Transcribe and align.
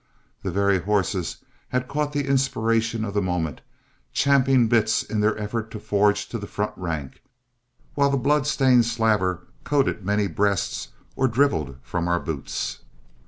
The 0.41 0.49
very 0.49 0.79
horses 0.79 1.37
had 1.69 1.87
caught 1.87 2.11
the 2.11 2.25
inspiration 2.25 3.05
of 3.05 3.13
the 3.13 3.21
moment, 3.21 3.61
champing 4.13 4.67
bits 4.67 5.03
in 5.03 5.19
their 5.19 5.37
effort 5.37 5.69
to 5.69 5.79
forge 5.79 6.27
to 6.29 6.39
the 6.39 6.47
front 6.47 6.73
rank, 6.75 7.21
while 7.93 8.09
the 8.09 8.17
blood 8.17 8.47
stained 8.47 8.85
slaver 8.87 9.43
coated 9.63 10.03
many 10.03 10.25
breasts 10.25 10.87
or 11.15 11.27
driveled 11.27 11.77
from 11.83 12.07
our 12.07 12.19
boots. 12.19 12.79